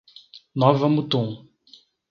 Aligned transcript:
Nova 0.63 0.89
Mutum 0.89 1.29